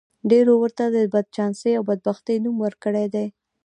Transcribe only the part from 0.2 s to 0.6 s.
ډېرو